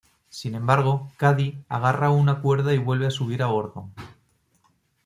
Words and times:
Sin 0.29 0.55
embargo, 0.55 1.11
Cady 1.17 1.63
agarra 1.69 2.09
una 2.09 2.41
cuerda 2.41 2.73
y 2.73 2.79
vuelve 2.79 3.05
a 3.05 3.11
subir 3.11 3.43
a 3.43 3.45
bordo. 3.45 3.91